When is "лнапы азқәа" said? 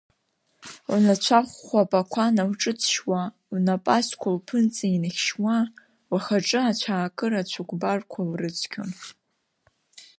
3.53-4.29